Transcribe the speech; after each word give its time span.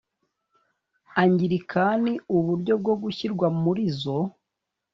angilikani 1.21 2.13
uburyo 2.37 2.73
bwo 2.81 2.93
gushyirwa 3.01 3.47
muri 3.63 3.81
izo 3.91 4.17